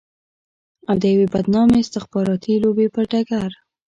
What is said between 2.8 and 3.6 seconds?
پر ډګر.